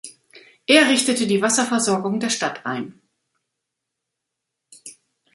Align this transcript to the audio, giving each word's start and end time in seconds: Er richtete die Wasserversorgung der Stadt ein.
Er 0.65 0.89
richtete 0.89 1.27
die 1.27 1.43
Wasserversorgung 1.43 2.19
der 2.19 2.31
Stadt 2.31 2.65
ein. 2.65 2.99